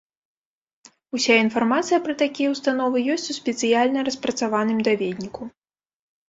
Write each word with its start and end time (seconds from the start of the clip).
Уся 1.17 1.35
інфармацыя 1.45 1.99
пра 2.07 2.15
такія 2.21 2.53
ўстановы 2.55 3.03
ёсць 3.17 3.27
у 3.35 3.37
спецыяльна 3.39 3.99
распрацаваным 4.09 4.79
даведніку. 4.91 5.43